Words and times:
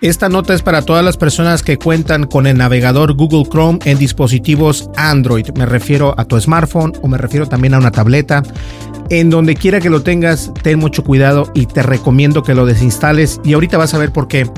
Esta 0.00 0.28
nota 0.28 0.54
es 0.54 0.62
para 0.62 0.82
todas 0.82 1.04
las 1.04 1.16
personas 1.16 1.64
que 1.64 1.76
cuentan 1.76 2.22
con 2.22 2.46
el 2.46 2.56
navegador 2.56 3.14
Google 3.14 3.42
Chrome 3.50 3.80
en 3.84 3.98
dispositivos 3.98 4.88
Android. 4.96 5.48
Me 5.56 5.66
refiero 5.66 6.14
a 6.16 6.24
tu 6.24 6.40
smartphone 6.40 6.92
o 7.02 7.08
me 7.08 7.18
refiero 7.18 7.48
también 7.48 7.74
a 7.74 7.78
una 7.78 7.90
tableta. 7.90 8.44
En 9.10 9.28
donde 9.28 9.56
quiera 9.56 9.80
que 9.80 9.90
lo 9.90 10.02
tengas, 10.02 10.52
ten 10.62 10.78
mucho 10.78 11.02
cuidado 11.02 11.50
y 11.52 11.66
te 11.66 11.82
recomiendo 11.82 12.44
que 12.44 12.54
lo 12.54 12.64
desinstales. 12.64 13.40
Y 13.42 13.54
ahorita 13.54 13.76
vas 13.76 13.92
a 13.92 13.98
ver 13.98 14.12
por 14.12 14.28
qué. 14.28 14.48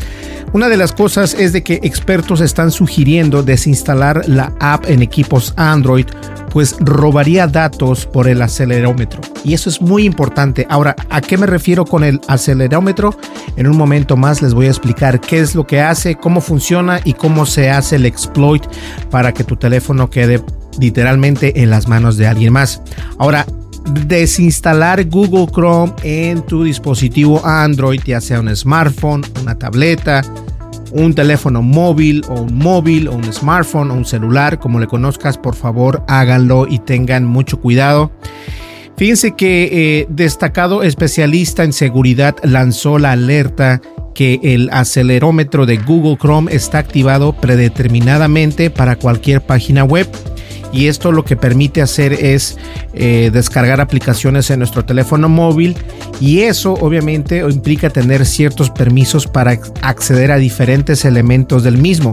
Una 0.52 0.68
de 0.68 0.76
las 0.76 0.92
cosas 0.92 1.32
es 1.32 1.54
de 1.54 1.62
que 1.62 1.80
expertos 1.84 2.42
están 2.42 2.70
sugiriendo 2.70 3.42
desinstalar 3.42 4.28
la 4.28 4.52
app 4.60 4.90
en 4.90 5.00
equipos 5.00 5.54
Android, 5.56 6.04
pues 6.50 6.76
robaría 6.80 7.46
datos 7.46 8.06
por 8.06 8.28
el 8.28 8.42
acelerómetro. 8.42 9.20
Y 9.44 9.54
eso 9.54 9.70
es 9.70 9.80
muy 9.80 10.04
importante. 10.04 10.66
Ahora, 10.68 10.94
¿a 11.08 11.20
qué 11.20 11.38
me 11.38 11.46
refiero 11.46 11.84
con 11.84 12.04
el 12.04 12.20
acelerómetro? 12.28 13.16
En 13.56 13.66
un 13.66 13.76
momento 13.76 14.16
más 14.16 14.42
les 14.42 14.54
voy 14.54 14.66
a 14.66 14.70
explicar 14.70 15.20
qué 15.20 15.40
es 15.40 15.54
lo 15.54 15.66
que 15.66 15.80
hace, 15.80 16.16
cómo 16.16 16.40
funciona 16.40 17.00
y 17.04 17.14
cómo 17.14 17.46
se 17.46 17.70
hace 17.70 17.96
el 17.96 18.06
exploit 18.06 18.64
para 19.10 19.32
que 19.32 19.44
tu 19.44 19.56
teléfono 19.56 20.10
quede 20.10 20.42
literalmente 20.78 21.62
en 21.62 21.70
las 21.70 21.88
manos 21.88 22.16
de 22.16 22.26
alguien 22.26 22.52
más. 22.52 22.82
Ahora, 23.18 23.46
desinstalar 24.06 25.08
Google 25.08 25.46
Chrome 25.52 25.92
en 26.02 26.42
tu 26.42 26.64
dispositivo 26.64 27.44
Android, 27.44 28.00
ya 28.04 28.20
sea 28.20 28.40
un 28.40 28.54
smartphone, 28.54 29.22
una 29.40 29.58
tableta, 29.58 30.22
un 30.92 31.14
teléfono 31.14 31.62
móvil 31.62 32.22
o 32.28 32.42
un 32.42 32.56
móvil 32.56 33.08
o 33.08 33.14
un 33.14 33.32
smartphone 33.32 33.90
o 33.90 33.94
un 33.94 34.04
celular, 34.04 34.58
como 34.58 34.80
le 34.80 34.86
conozcas, 34.86 35.38
por 35.38 35.54
favor 35.54 36.02
háganlo 36.08 36.66
y 36.68 36.78
tengan 36.78 37.24
mucho 37.24 37.60
cuidado. 37.60 38.10
Fíjense 38.96 39.32
que 39.32 39.68
eh, 39.72 40.06
destacado 40.10 40.82
especialista 40.82 41.64
en 41.64 41.72
seguridad 41.72 42.36
lanzó 42.42 42.98
la 42.98 43.12
alerta 43.12 43.80
que 44.14 44.40
el 44.42 44.68
acelerómetro 44.72 45.64
de 45.64 45.78
Google 45.78 46.18
Chrome 46.18 46.54
está 46.54 46.78
activado 46.78 47.32
predeterminadamente 47.32 48.68
para 48.68 48.96
cualquier 48.96 49.40
página 49.40 49.84
web 49.84 50.06
y 50.72 50.86
esto 50.86 51.12
lo 51.12 51.24
que 51.24 51.36
permite 51.36 51.82
hacer 51.82 52.12
es 52.12 52.58
eh, 52.94 53.30
descargar 53.32 53.80
aplicaciones 53.80 54.50
en 54.50 54.58
nuestro 54.58 54.84
teléfono 54.84 55.28
móvil 55.28 55.76
y 56.20 56.40
eso 56.40 56.74
obviamente 56.74 57.38
implica 57.38 57.90
tener 57.90 58.26
ciertos 58.26 58.70
permisos 58.70 59.26
para 59.26 59.58
acceder 59.82 60.32
a 60.32 60.36
diferentes 60.36 61.04
elementos 61.04 61.62
del 61.62 61.78
mismo, 61.78 62.12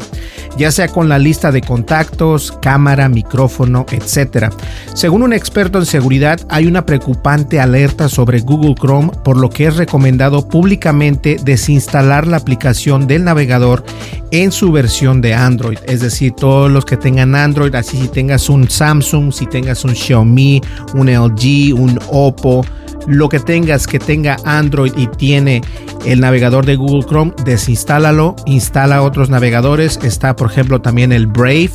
ya 0.58 0.72
sea 0.72 0.88
con 0.88 1.10
la 1.10 1.20
lista 1.20 1.52
de 1.52 1.62
contactos, 1.62 2.52
cámara, 2.62 3.10
micrófono, 3.10 3.86
etc. 3.92 4.52
Según 4.94 5.24
un 5.24 5.34
experto 5.34 5.80
en 5.80 5.86
seguridad, 5.86 6.40
hay 6.50 6.66
una 6.66 6.86
preocupante 6.86 7.60
alerta 7.60 8.10
sobre 8.10 8.40
Google 8.40 8.76
Chrome, 8.76 9.12
por 9.24 9.38
lo 9.38 9.50
que 9.50 9.68
es 9.68 9.78
recomendado 9.78 10.48
públicamente 10.48 11.38
desinstalar 11.44 12.28
la 12.28 12.38
aplicación 12.38 13.08
del 13.08 13.24
navegador 13.24 13.84
en 14.32 14.52
su 14.52 14.72
versión 14.72 15.22
de 15.22 15.34
Android, 15.34 15.78
es 15.88 16.02
decir, 16.02 16.34
todos 16.34 16.70
los 16.70 16.86
que 16.86 16.98
tengan 16.98 17.36
Android, 17.36 17.74
así 17.76 17.98
si 17.98 18.08
tengas 18.08 18.47
un 18.50 18.70
Samsung, 18.70 19.32
si 19.32 19.46
tengas 19.46 19.84
un 19.84 19.96
Xiaomi, 19.96 20.62
un 20.94 21.08
LG, 21.08 21.74
un 21.74 22.00
Oppo, 22.10 22.66
lo 23.08 23.30
que 23.30 23.40
tengas 23.40 23.88
que 23.88 24.00
tenga 24.00 24.38
Android 24.44 24.92
y 24.98 25.08
tiene 25.08 25.62
el 26.06 26.20
navegador 26.20 26.66
de 26.66 26.76
Google 26.76 27.06
Chrome, 27.06 27.34
desinstálalo, 27.46 28.36
instala 28.46 29.02
otros 29.02 29.30
navegadores. 29.30 30.00
Está, 30.04 30.36
por 30.36 30.52
ejemplo, 30.52 30.82
también 30.82 31.12
el 31.12 31.26
Brave, 31.26 31.72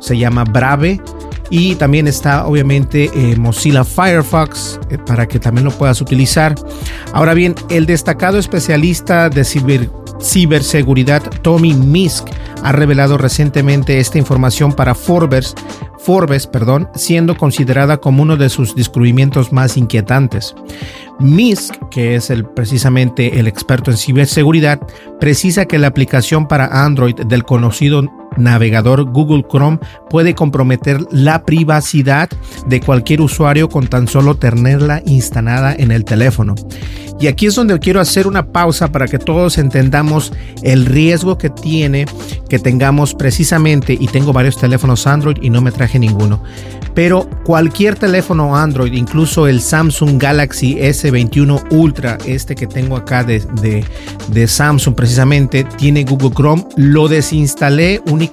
se 0.00 0.16
llama 0.18 0.44
Brave. 0.44 1.00
Y 1.48 1.76
también 1.76 2.08
está 2.08 2.44
obviamente 2.46 3.08
eh, 3.14 3.36
Mozilla 3.36 3.84
Firefox 3.84 4.80
eh, 4.90 4.98
para 4.98 5.28
que 5.28 5.38
también 5.38 5.64
lo 5.64 5.70
puedas 5.70 6.00
utilizar. 6.00 6.56
Ahora 7.12 7.34
bien, 7.34 7.54
el 7.70 7.86
destacado 7.86 8.38
especialista 8.38 9.30
de 9.30 9.44
ciberseguridad 10.20 11.22
Tommy 11.42 11.72
Misk 11.72 12.26
ha 12.62 12.72
revelado 12.72 13.18
recientemente 13.18 14.00
esta 14.00 14.18
información 14.18 14.72
para 14.72 14.94
Forbes, 14.94 15.54
Forbes, 15.98 16.46
perdón, 16.46 16.88
siendo 16.94 17.36
considerada 17.36 17.96
como 17.96 18.22
uno 18.22 18.36
de 18.36 18.48
sus 18.48 18.74
descubrimientos 18.74 19.52
más 19.52 19.76
inquietantes. 19.76 20.54
Misk, 21.18 21.74
que 21.90 22.14
es 22.14 22.32
precisamente 22.54 23.38
el 23.38 23.48
experto 23.48 23.90
en 23.90 23.96
ciberseguridad, 23.96 24.80
precisa 25.18 25.64
que 25.66 25.78
la 25.78 25.88
aplicación 25.88 26.46
para 26.46 26.84
Android 26.84 27.14
del 27.14 27.44
conocido 27.44 28.02
navegador 28.36 29.04
Google 29.04 29.44
Chrome 29.50 29.78
puede 30.10 30.34
comprometer 30.34 31.00
la 31.10 31.44
privacidad 31.44 32.28
de 32.66 32.80
cualquier 32.80 33.20
usuario 33.20 33.68
con 33.68 33.86
tan 33.86 34.08
solo 34.08 34.36
tenerla 34.36 35.02
instalada 35.06 35.74
en 35.74 35.90
el 35.90 36.04
teléfono. 36.04 36.54
Y 37.18 37.28
aquí 37.28 37.46
es 37.46 37.54
donde 37.54 37.78
quiero 37.78 38.00
hacer 38.00 38.26
una 38.26 38.52
pausa 38.52 38.92
para 38.92 39.06
que 39.06 39.18
todos 39.18 39.56
entendamos 39.56 40.32
el 40.62 40.84
riesgo 40.84 41.38
que 41.38 41.48
tiene 41.48 42.04
que 42.48 42.58
tengamos 42.58 43.14
precisamente, 43.14 43.96
y 43.98 44.06
tengo 44.06 44.32
varios 44.32 44.58
teléfonos 44.58 45.06
Android 45.06 45.38
y 45.40 45.50
no 45.50 45.60
me 45.60 45.72
traje 45.72 45.98
ninguno, 45.98 46.42
pero 46.94 47.28
cualquier 47.44 47.96
teléfono 47.96 48.56
Android, 48.56 48.92
incluso 48.92 49.46
el 49.48 49.60
Samsung 49.60 50.18
Galaxy 50.18 50.76
S21 50.76 51.72
Ultra, 51.72 52.18
este 52.24 52.54
que 52.54 52.66
tengo 52.66 52.96
acá 52.96 53.24
de, 53.24 53.40
de, 53.60 53.84
de 54.28 54.46
Samsung 54.46 54.94
precisamente, 54.94 55.64
tiene 55.64 56.04
Google 56.04 56.30
Chrome, 56.30 56.64
lo 56.76 57.08
desinstalé 57.08 58.00
únicamente 58.06 58.25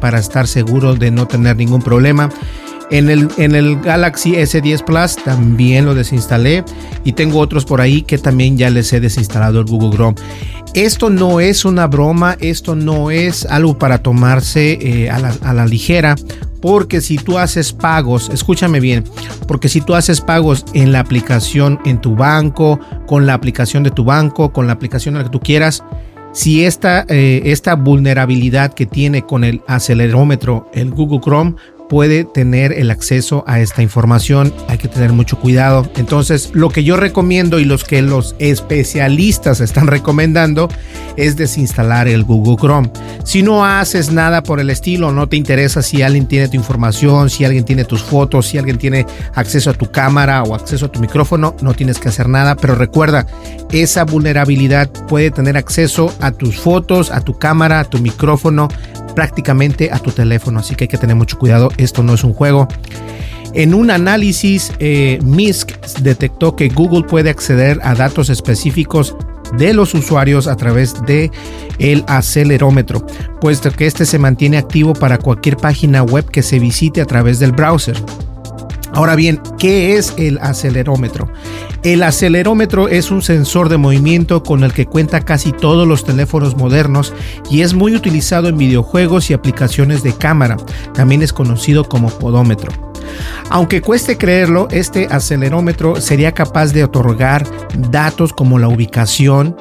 para 0.00 0.18
estar 0.18 0.46
seguro 0.46 0.94
de 0.94 1.10
no 1.10 1.26
tener 1.26 1.56
ningún 1.56 1.82
problema. 1.82 2.28
En 2.90 3.10
el, 3.10 3.28
en 3.36 3.54
el 3.56 3.80
Galaxy 3.80 4.32
S10 4.32 4.84
Plus 4.84 5.16
también 5.16 5.84
lo 5.84 5.94
desinstalé 5.94 6.64
y 7.04 7.12
tengo 7.12 7.40
otros 7.40 7.64
por 7.64 7.80
ahí 7.80 8.02
que 8.02 8.16
también 8.16 8.56
ya 8.56 8.70
les 8.70 8.92
he 8.92 9.00
desinstalado 9.00 9.60
el 9.60 9.66
Google 9.66 9.90
Chrome. 9.90 10.16
Esto 10.74 11.10
no 11.10 11.40
es 11.40 11.64
una 11.64 11.86
broma, 11.86 12.36
esto 12.38 12.76
no 12.76 13.10
es 13.10 13.44
algo 13.46 13.78
para 13.78 13.98
tomarse 13.98 14.78
eh, 14.80 15.10
a, 15.10 15.18
la, 15.18 15.34
a 15.42 15.54
la 15.54 15.66
ligera, 15.66 16.14
porque 16.60 17.00
si 17.00 17.16
tú 17.16 17.38
haces 17.38 17.72
pagos, 17.72 18.28
escúchame 18.32 18.78
bien, 18.78 19.04
porque 19.48 19.68
si 19.68 19.80
tú 19.80 19.94
haces 19.94 20.20
pagos 20.20 20.64
en 20.74 20.92
la 20.92 21.00
aplicación 21.00 21.80
en 21.86 22.00
tu 22.00 22.14
banco, 22.14 22.78
con 23.06 23.26
la 23.26 23.34
aplicación 23.34 23.82
de 23.82 23.90
tu 23.90 24.04
banco, 24.04 24.52
con 24.52 24.66
la 24.66 24.74
aplicación 24.74 25.14
de 25.14 25.20
la 25.20 25.24
que 25.24 25.30
tú 25.30 25.40
quieras, 25.40 25.82
si 26.36 26.66
esta, 26.66 27.06
eh, 27.08 27.40
esta 27.46 27.76
vulnerabilidad 27.76 28.74
que 28.74 28.84
tiene 28.84 29.22
con 29.22 29.42
el 29.42 29.62
acelerómetro, 29.66 30.70
el 30.74 30.90
Google 30.90 31.20
Chrome, 31.20 31.54
puede 31.88 32.24
tener 32.24 32.72
el 32.72 32.90
acceso 32.90 33.44
a 33.46 33.60
esta 33.60 33.82
información. 33.82 34.52
Hay 34.68 34.78
que 34.78 34.88
tener 34.88 35.12
mucho 35.12 35.38
cuidado. 35.38 35.88
Entonces, 35.96 36.50
lo 36.52 36.70
que 36.70 36.84
yo 36.84 36.96
recomiendo 36.96 37.58
y 37.58 37.64
los 37.64 37.84
que 37.84 38.02
los 38.02 38.34
especialistas 38.38 39.60
están 39.60 39.86
recomendando 39.86 40.68
es 41.16 41.36
desinstalar 41.36 42.08
el 42.08 42.24
Google 42.24 42.56
Chrome. 42.56 42.90
Si 43.24 43.42
no 43.42 43.64
haces 43.64 44.10
nada 44.12 44.42
por 44.42 44.60
el 44.60 44.70
estilo, 44.70 45.12
no 45.12 45.28
te 45.28 45.36
interesa 45.36 45.82
si 45.82 46.02
alguien 46.02 46.26
tiene 46.26 46.48
tu 46.48 46.56
información, 46.56 47.30
si 47.30 47.44
alguien 47.44 47.64
tiene 47.64 47.84
tus 47.84 48.02
fotos, 48.02 48.46
si 48.46 48.58
alguien 48.58 48.78
tiene 48.78 49.06
acceso 49.34 49.70
a 49.70 49.74
tu 49.74 49.90
cámara 49.90 50.42
o 50.42 50.54
acceso 50.54 50.86
a 50.86 50.92
tu 50.92 51.00
micrófono, 51.00 51.56
no 51.60 51.74
tienes 51.74 51.98
que 51.98 52.08
hacer 52.08 52.28
nada. 52.28 52.56
Pero 52.56 52.74
recuerda, 52.74 53.26
esa 53.70 54.04
vulnerabilidad 54.04 54.90
puede 55.08 55.30
tener 55.30 55.56
acceso 55.56 56.14
a 56.20 56.32
tus 56.32 56.56
fotos, 56.56 57.10
a 57.10 57.20
tu 57.20 57.38
cámara, 57.38 57.80
a 57.80 57.84
tu 57.84 57.98
micrófono, 57.98 58.68
prácticamente 59.16 59.90
a 59.90 59.98
tu 59.98 60.12
teléfono. 60.12 60.60
Así 60.60 60.76
que 60.76 60.84
hay 60.84 60.88
que 60.88 60.98
tener 60.98 61.16
mucho 61.16 61.36
cuidado. 61.38 61.70
Esto 61.76 62.04
no 62.04 62.14
es 62.14 62.22
un 62.22 62.32
juego. 62.32 62.68
En 63.52 63.74
un 63.74 63.90
análisis, 63.90 64.72
eh, 64.78 65.18
MISC 65.24 65.72
detectó 66.02 66.54
que 66.54 66.68
Google 66.68 67.02
puede 67.04 67.30
acceder 67.30 67.80
a 67.82 67.94
datos 67.94 68.28
específicos 68.28 69.16
de 69.56 69.72
los 69.72 69.94
usuarios 69.94 70.46
a 70.46 70.56
través 70.56 70.94
de 71.06 71.30
el 71.78 72.04
acelerómetro, 72.06 73.06
puesto 73.40 73.70
que 73.70 73.86
este 73.86 74.04
se 74.04 74.18
mantiene 74.18 74.58
activo 74.58 74.92
para 74.92 75.18
cualquier 75.18 75.56
página 75.56 76.02
web 76.02 76.30
que 76.30 76.42
se 76.42 76.58
visite 76.58 77.00
a 77.00 77.06
través 77.06 77.38
del 77.38 77.52
browser. 77.52 77.96
Ahora 78.96 79.14
bien, 79.14 79.42
¿qué 79.58 79.98
es 79.98 80.14
el 80.16 80.38
acelerómetro? 80.38 81.30
El 81.82 82.02
acelerómetro 82.02 82.88
es 82.88 83.10
un 83.10 83.20
sensor 83.20 83.68
de 83.68 83.76
movimiento 83.76 84.42
con 84.42 84.64
el 84.64 84.72
que 84.72 84.86
cuenta 84.86 85.20
casi 85.20 85.52
todos 85.52 85.86
los 85.86 86.02
teléfonos 86.02 86.56
modernos 86.56 87.12
y 87.50 87.60
es 87.60 87.74
muy 87.74 87.94
utilizado 87.94 88.48
en 88.48 88.56
videojuegos 88.56 89.28
y 89.28 89.34
aplicaciones 89.34 90.02
de 90.02 90.14
cámara. 90.14 90.56
También 90.94 91.20
es 91.20 91.34
conocido 91.34 91.84
como 91.84 92.08
podómetro. 92.08 92.72
Aunque 93.50 93.82
cueste 93.82 94.16
creerlo, 94.16 94.66
este 94.70 95.08
acelerómetro 95.10 96.00
sería 96.00 96.32
capaz 96.32 96.72
de 96.72 96.84
otorgar 96.84 97.46
datos 97.90 98.32
como 98.32 98.58
la 98.58 98.68
ubicación, 98.68 99.56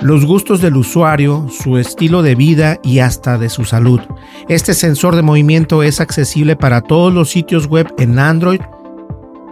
los 0.00 0.24
gustos 0.24 0.60
del 0.60 0.76
usuario, 0.76 1.48
su 1.50 1.78
estilo 1.78 2.22
de 2.22 2.36
vida 2.36 2.78
y 2.84 3.00
hasta 3.00 3.36
de 3.36 3.48
su 3.48 3.64
salud. 3.64 4.00
Este 4.48 4.74
sensor 4.74 5.16
de 5.16 5.22
movimiento 5.22 5.82
es 5.82 6.00
accesible 6.00 6.54
para 6.54 6.82
todos 6.82 7.12
los 7.12 7.30
sitios 7.30 7.66
web 7.66 7.92
en 7.98 8.18
Android, 8.18 8.60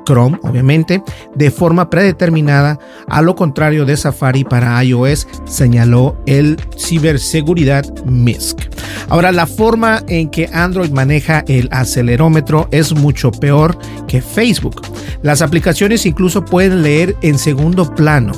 Chrome, 0.05 0.39
obviamente, 0.43 1.03
de 1.35 1.51
forma 1.51 1.91
predeterminada, 1.91 2.79
a 3.09 3.23
lo 3.23 3.35
contrario 3.35 3.85
de 3.85 3.97
Safari 3.97 4.45
para 4.45 4.83
iOS, 4.83 5.27
señaló 5.47 6.17
el 6.27 6.57
ciberseguridad 6.77 7.85
MISC. 8.05 8.61
Ahora, 9.09 9.33
la 9.33 9.47
forma 9.47 10.03
en 10.09 10.31
que 10.31 10.49
Android 10.53 10.91
maneja 10.91 11.45
el 11.49 11.69
acelerómetro 11.71 12.69
es 12.71 12.95
mucho 12.95 13.31
peor 13.31 13.77
que 14.09 14.23
Facebook. 14.23 14.81
Las 15.23 15.43
aplicaciones 15.43 16.07
incluso 16.07 16.45
pueden 16.45 16.83
leer 16.83 17.17
en 17.23 17.39
segundo 17.39 17.95
plano. 17.95 18.33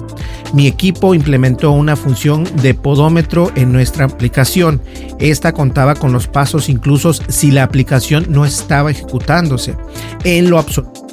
Mi 0.53 0.67
equipo 0.67 1.15
implementó 1.15 1.73
una 1.73 1.97
función 1.97 2.45
de 2.63 2.75
podómetro 2.75 3.51
en 3.57 3.73
nuestra 3.73 4.07
aplicación. 4.07 4.81
Esta 5.19 5.53
contaba 5.53 5.95
con 5.95 6.13
los 6.13 6.29
pasos 6.29 6.69
incluso 6.69 7.13
si 7.13 7.51
la 7.51 7.65
aplicación 7.65 8.27
no 8.29 8.45
estaba 8.45 8.91
ejecutándose. 8.91 9.77
En 10.25 10.51
lo 10.51 10.59
absoluto 10.59 11.06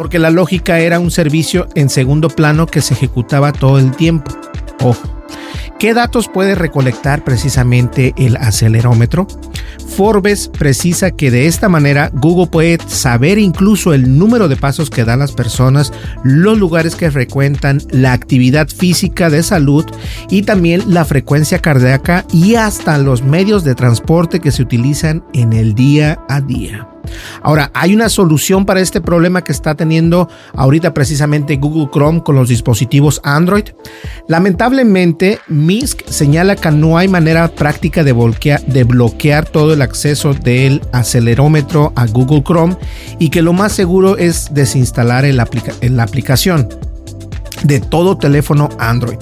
porque 0.00 0.18
la 0.18 0.30
lógica 0.30 0.78
era 0.78 0.98
un 0.98 1.10
servicio 1.10 1.68
en 1.74 1.90
segundo 1.90 2.30
plano 2.30 2.66
que 2.66 2.80
se 2.80 2.94
ejecutaba 2.94 3.52
todo 3.52 3.78
el 3.78 3.90
tiempo. 3.94 4.34
Ojo. 4.80 5.22
¿Qué 5.78 5.92
datos 5.92 6.26
puede 6.26 6.54
recolectar 6.54 7.22
precisamente 7.22 8.14
el 8.16 8.38
acelerómetro? 8.38 9.26
Forbes 9.98 10.48
precisa 10.48 11.10
que 11.10 11.30
de 11.30 11.46
esta 11.46 11.68
manera 11.68 12.10
Google 12.14 12.46
puede 12.46 12.78
saber 12.86 13.38
incluso 13.38 13.92
el 13.92 14.16
número 14.16 14.48
de 14.48 14.56
pasos 14.56 14.88
que 14.88 15.04
dan 15.04 15.18
las 15.18 15.32
personas, 15.32 15.92
los 16.24 16.56
lugares 16.56 16.96
que 16.96 17.10
frecuentan, 17.10 17.82
la 17.90 18.14
actividad 18.14 18.68
física 18.68 19.28
de 19.28 19.42
salud 19.42 19.84
y 20.30 20.44
también 20.44 20.94
la 20.94 21.04
frecuencia 21.04 21.58
cardíaca 21.58 22.24
y 22.32 22.54
hasta 22.54 22.96
los 22.96 23.22
medios 23.22 23.64
de 23.64 23.74
transporte 23.74 24.40
que 24.40 24.50
se 24.50 24.62
utilizan 24.62 25.22
en 25.34 25.52
el 25.52 25.74
día 25.74 26.18
a 26.30 26.40
día. 26.40 26.89
Ahora, 27.42 27.70
hay 27.74 27.94
una 27.94 28.08
solución 28.08 28.66
para 28.66 28.80
este 28.80 29.00
problema 29.00 29.42
que 29.42 29.52
está 29.52 29.74
teniendo 29.74 30.28
ahorita 30.54 30.94
precisamente 30.94 31.56
Google 31.56 31.88
Chrome 31.92 32.22
con 32.22 32.34
los 32.36 32.48
dispositivos 32.48 33.20
Android. 33.24 33.64
Lamentablemente, 34.28 35.38
MISC 35.48 36.06
señala 36.06 36.56
que 36.56 36.70
no 36.70 36.98
hay 36.98 37.08
manera 37.08 37.48
práctica 37.48 38.04
de, 38.04 38.12
bloquear, 38.12 39.48
todo 39.48 39.72
el 39.72 39.82
acceso 39.82 40.34
del 40.34 40.82
acelerómetro 40.92 41.92
a 41.96 42.06
Google 42.06 42.42
Chrome 42.42 42.76
y 43.18 43.30
que 43.30 43.42
lo 43.42 43.52
más 43.52 43.72
seguro 43.72 44.16
es 44.16 44.52
desinstalar 44.52 45.24
la 45.24 46.02
aplicación 46.02 46.68
de 47.64 47.80
todo 47.80 48.16
teléfono 48.16 48.68
Android. 48.78 49.18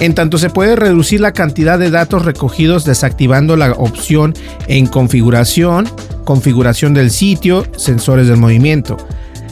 En 0.00 0.14
tanto 0.14 0.38
se 0.38 0.50
puede 0.50 0.76
reducir 0.76 1.20
la 1.20 1.32
cantidad 1.32 1.78
de 1.78 1.90
datos 1.90 2.24
recogidos 2.24 2.84
desactivando 2.84 3.56
la 3.56 3.72
opción 3.72 4.34
en 4.66 4.86
configuración, 4.86 5.88
configuración 6.28 6.92
del 6.92 7.10
sitio, 7.10 7.64
sensores 7.78 8.28
del 8.28 8.36
movimiento. 8.36 8.98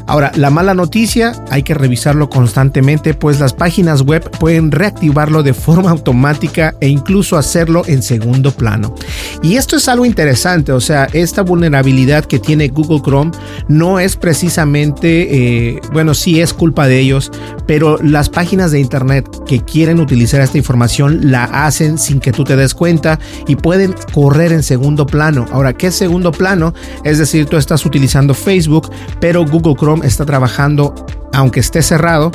Ahora, 0.07 0.31
la 0.37 0.51
mala 0.51 0.75
noticia, 0.75 1.33
hay 1.51 1.63
que 1.63 1.75
revisarlo 1.75 2.31
constantemente, 2.31 3.15
pues 3.15 3.41
las 3.41 3.53
páginas 3.53 4.03
web 4.03 4.31
pueden 4.39 4.71
reactivarlo 4.71 5.43
de 5.43 5.55
forma 5.55 5.91
automática 5.91 6.75
e 6.81 6.89
incluso 6.89 7.37
hacerlo 7.37 7.83
en 7.87 8.03
segundo 8.03 8.53
plano. 8.53 8.95
Y 9.43 9.57
esto 9.57 9.77
es 9.77 9.89
algo 9.89 10.05
interesante, 10.05 10.73
o 10.73 10.81
sea, 10.81 11.09
esta 11.13 11.43
vulnerabilidad 11.43 12.25
que 12.25 12.39
tiene 12.39 12.69
Google 12.69 13.03
Chrome 13.03 13.33
no 13.69 13.99
es 13.99 14.17
precisamente, 14.17 15.75
eh, 15.75 15.81
bueno, 15.93 16.15
sí 16.15 16.41
es 16.41 16.53
culpa 16.53 16.87
de 16.87 17.01
ellos, 17.01 17.33
pero 17.67 17.99
las 18.03 18.29
páginas 18.29 18.71
de 18.71 18.81
Internet 18.81 19.29
que 19.47 19.61
quieren 19.61 20.01
utilizar 20.01 20.41
esta 20.41 20.59
información 20.59 21.31
la 21.31 21.45
hacen 21.45 21.99
sin 21.99 22.21
que 22.21 22.33
tú 22.33 22.45
te 22.45 22.57
des 22.57 22.75
cuenta 22.75 23.19
y 23.47 23.57
pueden 23.57 23.95
correr 24.13 24.53
en 24.53 24.63
segundo 24.63 25.07
plano. 25.07 25.47
Ahora, 25.51 25.73
¿qué 25.73 25.89
es 25.89 25.95
segundo 25.95 26.33
plano? 26.33 26.75
Es 27.05 27.19
decir, 27.19 27.47
tú 27.47 27.57
estás 27.57 27.85
utilizando 27.85 28.35
Facebook, 28.35 28.91
pero 29.21 29.45
Google 29.45 29.75
Chrome 29.75 29.96
está 30.03 30.25
trabajando, 30.25 30.95
aunque 31.33 31.61
esté 31.61 31.83
cerrado, 31.83 32.33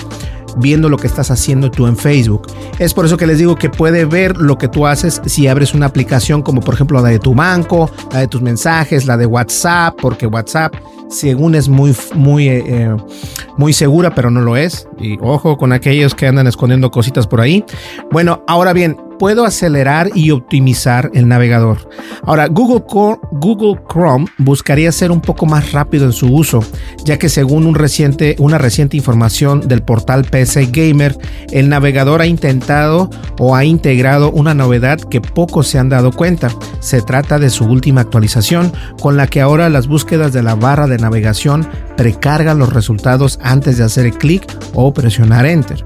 viendo 0.58 0.90
lo 0.90 0.98
que 0.98 1.08
estás 1.08 1.32
haciendo 1.32 1.72
tú 1.72 1.88
en 1.88 1.98
Facebook. 1.98 2.48
Es 2.80 2.94
por 2.94 3.06
eso 3.06 3.18
que 3.18 3.28
les 3.28 3.38
digo 3.38 3.56
que 3.56 3.70
puede 3.70 4.06
ver 4.06 4.38
lo 4.38 4.58
que 4.58 4.68
tú 4.68 4.86
haces 4.86 5.22
si 5.26 5.48
abres 5.48 5.74
una 5.74 5.86
aplicación 5.86 6.42
como 6.42 6.62
por 6.62 6.74
ejemplo 6.74 7.02
la 7.02 7.10
de 7.10 7.20
tu 7.20 7.34
banco, 7.34 7.90
la 8.12 8.20
de 8.20 8.28
tus 8.28 8.42
mensajes, 8.42 9.06
la 9.06 9.18
de 9.18 9.26
WhatsApp, 9.26 9.96
porque 10.02 10.28
WhatsApp 10.28 10.76
según 11.10 11.56
es 11.56 11.68
muy, 11.68 11.96
muy, 12.16 12.48
eh, 12.48 12.64
eh, 12.66 12.98
muy 13.58 13.74
segura, 13.74 14.16
pero 14.16 14.32
no 14.32 14.42
lo 14.42 14.56
es. 14.56 14.88
Y 14.98 15.18
ojo 15.22 15.58
con 15.58 15.74
aquellos 15.74 16.16
que 16.16 16.28
andan 16.28 16.48
escondiendo 16.48 16.90
cositas 16.90 17.28
por 17.28 17.42
ahí. 17.42 17.66
Bueno, 18.12 18.44
ahora 18.48 18.74
bien, 18.74 18.98
puedo 19.22 19.46
acelerar 19.46 20.10
y 20.16 20.32
optimizar 20.32 21.12
el 21.14 21.28
navegador. 21.28 21.88
Ahora, 22.24 22.48
Google, 22.48 22.84
Google 23.34 23.80
Chrome 23.88 24.26
buscaría 24.40 24.92
ser 24.92 25.12
un 25.12 25.22
poco 25.22 25.46
más 25.46 25.74
rápido 25.74 26.06
en 26.06 26.12
su 26.12 26.26
uso, 26.34 26.64
ya 27.06 27.20
que 27.20 27.30
según 27.30 27.68
una 27.68 27.78
reciente 28.58 28.98
información 28.98 29.68
del 29.68 29.84
portal 29.84 30.26
PC 30.26 30.70
Gamer, 30.72 31.16
el 31.52 31.70
navegador 31.70 32.22
ha 32.22 32.26
intentado 32.26 33.12
o 33.38 33.56
ha 33.56 33.64
integrado 33.64 34.32
una 34.32 34.56
novedad 34.56 35.00
que 35.00 35.22
pocos 35.22 35.68
se 35.68 35.78
han 35.78 35.90
dado 35.90 36.12
cuenta. 36.12 36.50
Se 36.80 37.04
trata 37.04 37.38
de 37.38 37.52
su 37.52 37.66
última 37.66 38.02
actualización, 38.02 38.74
con 39.00 39.18
la 39.18 39.28
que 39.28 39.40
ahora 39.40 39.70
las 39.70 39.86
búsquedas 39.86 40.34
de 40.34 40.42
la 40.42 40.56
barra 40.56 40.88
de 40.88 40.98
navegación 40.98 41.70
precargan 41.96 42.58
los 42.58 42.74
resultados 42.74 43.38
antes 43.44 43.78
de 43.78 43.84
hacer 43.84 44.12
clic 44.14 44.52
o 44.74 44.92
presionar 44.92 45.46
Enter. 45.46 45.86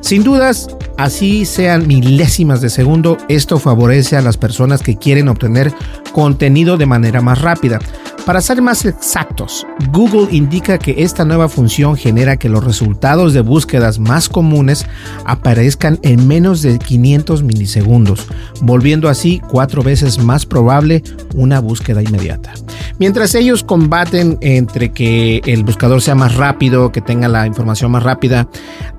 Sin 0.00 0.22
dudas, 0.22 0.68
así 0.98 1.46
sean 1.46 1.86
milésimas 1.86 2.60
de 2.60 2.68
segundo, 2.68 3.16
esto 3.28 3.58
favorece 3.58 4.16
a 4.16 4.20
las 4.20 4.36
personas 4.36 4.82
que 4.82 4.96
quieren 4.96 5.28
obtener 5.28 5.72
contenido 6.12 6.76
de 6.76 6.86
manera 6.86 7.22
más 7.22 7.40
rápida. 7.40 7.78
Para 8.26 8.42
ser 8.42 8.60
más 8.60 8.84
exactos, 8.84 9.66
Google 9.90 10.28
indica 10.30 10.76
que 10.76 11.02
esta 11.02 11.24
nueva 11.24 11.48
función 11.48 11.96
genera 11.96 12.36
que 12.36 12.50
los 12.50 12.62
resultados 12.62 13.32
de 13.32 13.40
búsquedas 13.40 13.98
más 13.98 14.28
comunes 14.28 14.84
aparezcan 15.24 15.98
en 16.02 16.28
menos 16.28 16.60
de 16.60 16.78
500 16.78 17.42
milisegundos, 17.42 18.26
volviendo 18.60 19.08
así 19.08 19.40
cuatro 19.48 19.82
veces 19.82 20.18
más 20.18 20.44
probable 20.44 21.02
una 21.34 21.60
búsqueda 21.60 22.02
inmediata. 22.02 22.52
Mientras 22.98 23.34
ellos 23.34 23.62
combaten 23.62 24.36
entre 24.40 24.92
que 24.92 25.40
el 25.46 25.62
buscador 25.62 26.02
sea 26.02 26.16
más 26.16 26.34
rápido, 26.34 26.92
que 26.92 27.00
tenga 27.00 27.28
la 27.28 27.46
información 27.46 27.92
más 27.92 28.02
rápida, 28.02 28.48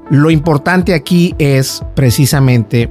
lo 0.09 0.31
importante 0.31 0.93
aquí 0.93 1.35
es 1.39 1.83
precisamente 1.95 2.89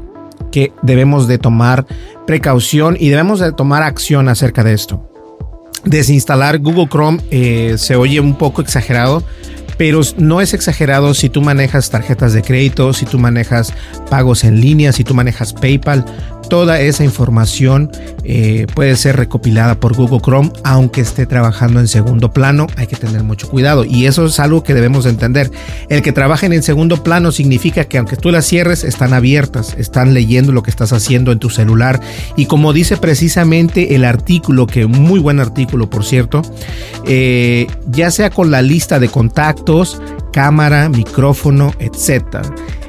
que 0.52 0.72
debemos 0.82 1.28
de 1.28 1.38
tomar 1.38 1.86
precaución 2.26 2.96
y 2.98 3.08
debemos 3.08 3.40
de 3.40 3.52
tomar 3.52 3.82
acción 3.82 4.28
acerca 4.28 4.64
de 4.64 4.74
esto 4.74 5.08
desinstalar 5.84 6.58
Google 6.58 6.88
Chrome 6.88 7.20
eh, 7.30 7.74
se 7.78 7.96
oye 7.96 8.20
un 8.20 8.34
poco 8.34 8.62
exagerado, 8.62 9.22
pero 9.76 10.00
no 10.16 10.40
es 10.40 10.54
exagerado 10.54 11.14
si 11.14 11.28
tú 11.28 11.40
manejas 11.40 11.90
tarjetas 11.90 12.32
de 12.32 12.42
crédito, 12.42 12.92
si 12.92 13.06
tú 13.06 13.18
manejas 13.18 13.72
pagos 14.10 14.44
en 14.44 14.60
línea, 14.60 14.92
si 14.92 15.04
tú 15.04 15.14
manejas 15.14 15.52
PayPal. 15.52 16.04
Toda 16.48 16.80
esa 16.80 17.04
información 17.04 17.90
eh, 18.24 18.66
puede 18.74 18.96
ser 18.96 19.16
recopilada 19.16 19.78
por 19.78 19.94
Google 19.94 20.20
Chrome, 20.20 20.50
aunque 20.64 21.00
esté 21.00 21.26
trabajando 21.26 21.80
en 21.80 21.88
segundo 21.88 22.32
plano. 22.32 22.66
Hay 22.76 22.86
que 22.86 22.96
tener 22.96 23.22
mucho 23.22 23.48
cuidado 23.48 23.84
y 23.84 24.06
eso 24.06 24.26
es 24.26 24.40
algo 24.40 24.62
que 24.62 24.74
debemos 24.74 25.06
entender. 25.06 25.50
El 25.88 26.02
que 26.02 26.12
trabajen 26.12 26.52
en 26.52 26.62
segundo 26.62 27.02
plano 27.02 27.32
significa 27.32 27.84
que 27.84 27.98
aunque 27.98 28.16
tú 28.16 28.30
las 28.30 28.46
cierres, 28.46 28.84
están 28.84 29.12
abiertas, 29.12 29.74
están 29.78 30.14
leyendo 30.14 30.52
lo 30.52 30.62
que 30.62 30.70
estás 30.70 30.92
haciendo 30.92 31.32
en 31.32 31.38
tu 31.38 31.50
celular. 31.50 32.00
Y 32.36 32.46
como 32.46 32.72
dice 32.72 32.96
precisamente 32.96 33.94
el 33.94 34.04
artículo, 34.04 34.66
que 34.66 34.86
muy 34.86 35.20
buen 35.20 35.40
artículo 35.40 35.90
por 35.90 36.04
cierto, 36.04 36.42
eh, 37.06 37.66
ya 37.90 38.10
sea 38.10 38.30
con 38.30 38.50
la 38.50 38.62
lista 38.62 38.98
de 38.98 39.08
contactos, 39.08 40.00
cámara, 40.32 40.88
micrófono, 40.88 41.72
etc. 41.78 42.38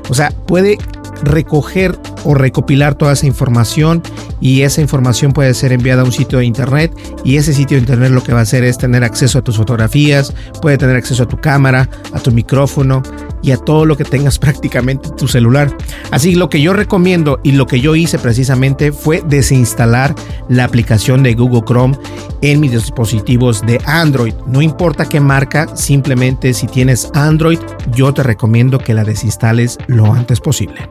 O 0.09 0.13
sea, 0.13 0.31
puede 0.47 0.77
recoger 1.23 1.97
o 2.23 2.33
recopilar 2.33 2.95
toda 2.95 3.13
esa 3.13 3.25
información 3.25 4.01
y 4.41 4.61
esa 4.61 4.81
información 4.81 5.33
puede 5.33 5.53
ser 5.53 5.71
enviada 5.71 6.01
a 6.01 6.05
un 6.05 6.11
sitio 6.11 6.39
de 6.39 6.45
internet 6.45 6.93
y 7.23 7.37
ese 7.37 7.53
sitio 7.53 7.77
de 7.77 7.81
internet 7.81 8.11
lo 8.11 8.23
que 8.23 8.33
va 8.33 8.39
a 8.39 8.43
hacer 8.43 8.63
es 8.63 8.77
tener 8.77 9.03
acceso 9.03 9.39
a 9.39 9.41
tus 9.41 9.57
fotografías, 9.57 10.33
puede 10.61 10.77
tener 10.77 10.95
acceso 10.95 11.23
a 11.23 11.27
tu 11.27 11.37
cámara, 11.37 11.89
a 12.13 12.19
tu 12.19 12.31
micrófono 12.31 13.01
y 13.41 13.51
a 13.51 13.57
todo 13.57 13.85
lo 13.85 13.97
que 13.97 14.03
tengas 14.03 14.39
prácticamente 14.39 15.09
en 15.09 15.15
tu 15.15 15.27
celular. 15.27 15.75
Así 16.11 16.35
lo 16.35 16.49
que 16.49 16.61
yo 16.61 16.73
recomiendo 16.73 17.39
y 17.43 17.53
lo 17.53 17.67
que 17.67 17.79
yo 17.79 17.95
hice 17.95 18.19
precisamente 18.19 18.91
fue 18.91 19.23
desinstalar 19.27 20.15
la 20.47 20.65
aplicación 20.65 21.23
de 21.23 21.33
Google 21.33 21.63
Chrome 21.65 21.97
en 22.41 22.59
mis 22.59 22.71
dispositivos 22.71 23.65
de 23.65 23.81
Android. 23.85 24.33
No 24.47 24.61
importa 24.61 25.07
qué 25.07 25.19
marca, 25.19 25.75
simplemente 25.75 26.53
si 26.53 26.67
tienes 26.67 27.09
Android, 27.13 27.59
yo 27.93 28.13
te 28.13 28.23
recomiendo 28.23 28.79
que 28.79 28.93
la 28.93 29.03
desinstales 29.03 29.77
lo 29.87 30.13
antes 30.13 30.39
posible. 30.39 30.89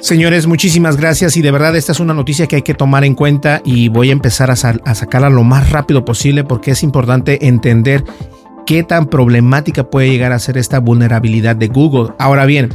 Señores, 0.00 0.46
muchísimas 0.46 0.96
gracias 0.96 1.36
y 1.36 1.42
de 1.42 1.50
verdad 1.50 1.76
esta 1.76 1.92
es 1.92 2.00
una 2.00 2.14
noticia 2.14 2.46
que 2.46 2.56
hay 2.56 2.62
que 2.62 2.72
tomar 2.72 3.04
en 3.04 3.14
cuenta 3.14 3.60
y 3.66 3.88
voy 3.88 4.08
a 4.08 4.12
empezar 4.12 4.50
a, 4.50 4.56
sacarla 4.56 5.28
lo 5.28 5.44
más 5.44 5.70
rápido 5.70 6.06
posible 6.06 6.42
porque 6.42 6.70
es 6.70 6.82
importante 6.82 7.46
entender 7.46 8.02
qué 8.64 8.82
tan 8.82 9.06
problemática 9.06 9.90
puede 9.90 10.10
llegar 10.10 10.32
a 10.32 10.38
ser 10.38 10.56
esta 10.56 10.80
vulnerabilidad 10.80 11.54
de 11.54 11.68
Google. 11.68 12.14
Ahora 12.18 12.46
bien, 12.46 12.70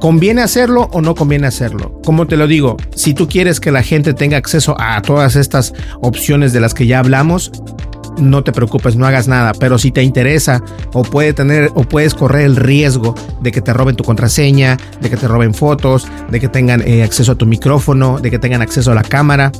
¿Conviene 0.00 0.42
hacerlo 0.42 0.88
o 0.92 1.00
no 1.00 1.16
conviene 1.16 1.48
hacerlo? 1.48 2.00
Como 2.04 2.28
te 2.28 2.36
lo 2.36 2.46
digo, 2.46 2.76
si 2.94 3.14
tú 3.14 3.26
quieres 3.28 3.58
que 3.58 3.72
la 3.72 3.82
gente 3.82 4.14
tenga 4.14 4.36
acceso 4.36 4.76
a 4.78 5.02
todas 5.02 5.34
estas 5.34 5.74
opciones 6.00 6.52
de 6.52 6.60
las 6.60 6.72
que 6.72 6.86
ya 6.86 7.00
hablamos, 7.00 7.50
no 8.18 8.44
te 8.44 8.52
preocupes, 8.52 8.96
no 8.96 9.06
hagas 9.06 9.28
nada. 9.28 9.52
Pero 9.58 9.78
si 9.78 9.90
te 9.90 10.02
interesa 10.02 10.62
o 10.92 11.02
puede 11.02 11.32
tener 11.32 11.70
o 11.74 11.82
puedes 11.84 12.14
correr 12.14 12.42
el 12.42 12.56
riesgo 12.56 13.14
de 13.40 13.52
que 13.52 13.60
te 13.60 13.72
roben 13.72 13.96
tu 13.96 14.04
contraseña, 14.04 14.76
de 15.00 15.10
que 15.10 15.16
te 15.16 15.28
roben 15.28 15.54
fotos, 15.54 16.06
de 16.30 16.40
que 16.40 16.48
tengan 16.48 16.82
eh, 16.86 17.02
acceso 17.02 17.32
a 17.32 17.34
tu 17.34 17.46
micrófono, 17.46 18.18
de 18.18 18.30
que 18.30 18.38
tengan 18.38 18.62
acceso 18.62 18.92
a 18.92 18.94
la 18.94 19.02
cámara, 19.02 19.52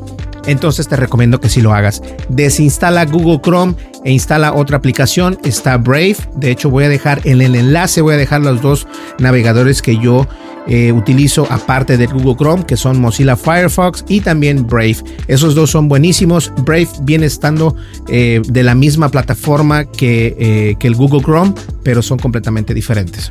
entonces 0.48 0.88
te 0.88 0.96
recomiendo 0.96 1.40
que 1.40 1.48
si 1.48 1.60
lo 1.60 1.72
hagas. 1.74 2.02
Desinstala 2.28 3.04
Google 3.04 3.40
Chrome 3.42 3.74
e 4.04 4.12
instala 4.12 4.54
otra 4.54 4.78
aplicación. 4.78 5.38
Está 5.44 5.76
Brave. 5.76 6.16
De 6.36 6.50
hecho, 6.50 6.70
voy 6.70 6.84
a 6.84 6.88
dejar 6.88 7.20
en 7.24 7.40
el 7.40 7.54
enlace, 7.54 8.00
voy 8.00 8.14
a 8.14 8.16
dejar 8.18 8.40
los 8.40 8.60
dos 8.60 8.86
navegadores 9.18 9.82
que 9.82 9.98
yo 9.98 10.26
eh, 10.66 10.92
utilizo 10.92 11.46
aparte 11.50 11.96
de 11.96 12.06
Google 12.06 12.36
Chrome, 12.36 12.66
que 12.66 12.76
son 12.76 13.00
Mozilla 13.00 13.36
Firefox 13.36 14.04
y 14.08 14.20
también 14.20 14.66
Brave. 14.66 14.96
Esos 15.26 15.54
dos 15.54 15.70
son 15.70 15.88
buenísimos. 15.88 16.52
Brave 16.64 16.88
viene 17.02 17.26
estando 17.26 17.74
eh, 18.08 18.42
de 18.46 18.62
la 18.62 18.74
misma 18.74 19.08
plataforma 19.08 19.84
que, 19.84 20.36
eh, 20.38 20.76
que 20.78 20.86
el 20.86 20.94
Google 20.94 21.22
Chrome, 21.22 21.54
pero 21.82 22.02
son 22.02 22.18
completamente 22.18 22.74
diferentes. 22.74 23.30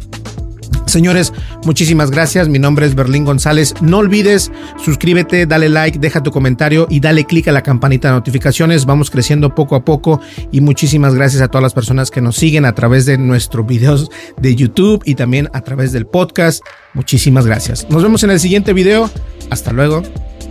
Señores, 0.88 1.34
muchísimas 1.66 2.12
gracias. 2.12 2.48
Mi 2.48 2.60
nombre 2.60 2.86
es 2.86 2.96
Berlín 2.96 3.26
González. 3.26 3.74
No 3.82 3.98
olvides, 3.98 4.52
suscríbete, 4.84 5.46
dale 5.46 5.70
like, 5.70 6.00
deja 6.00 6.24
tu 6.24 6.32
comentario 6.32 6.88
y 6.90 7.00
dale 7.00 7.26
click 7.26 7.48
a 7.50 7.52
la 7.52 7.62
campanita 7.62 8.08
de 8.08 8.16
notificaciones. 8.16 8.86
Vamos 8.86 9.12
creciendo 9.12 9.54
poco 9.54 9.76
a 9.76 9.84
poco 9.84 10.22
y 10.52 10.62
muchísimas 10.62 11.14
gracias 11.14 11.42
a 11.42 11.50
todas 11.50 11.64
las 11.64 11.74
personas 11.74 12.10
que 12.10 12.22
nos 12.22 12.38
siguen 12.38 12.66
a 12.66 12.74
través 12.74 13.06
de 13.06 13.18
nuestros 13.18 13.68
videos 13.68 14.10
de 14.38 14.56
YouTube 14.56 15.02
y 15.06 15.16
también 15.16 15.50
a 15.54 15.62
través 15.62 15.92
del 15.92 16.06
podcast. 16.06 16.64
Muchísimas 16.94 17.46
gracias. 17.46 17.88
Nos 17.90 18.02
vemos 18.02 18.24
en 18.24 18.32
el 18.32 18.40
siguiente 18.40 18.74
video. 18.74 19.10
Hasta 19.50 19.72
luego. 19.74 20.02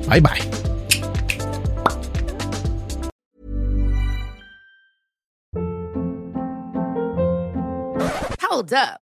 Bye 0.08 0.20
bye. 0.20 0.66
Hold 8.48 8.72
up. 8.72 9.05